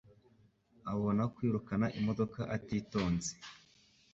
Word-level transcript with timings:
Abona 0.93 1.21
kwirukana 1.35 1.87
imodoka 1.99 2.39
atitonze. 2.55 3.31